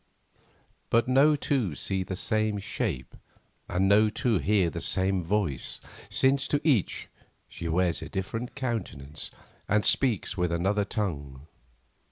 [0.89, 3.15] But no two see the same shape,
[3.69, 7.07] and no two hear the same voice, since to each
[7.47, 9.29] she wears a different countenance,
[9.69, 11.45] and speaks with another tongue.